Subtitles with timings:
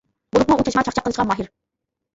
[0.37, 1.55] بولۇپمۇ ئۇ چاچما چاقچاق قىلىشقا ماھىر.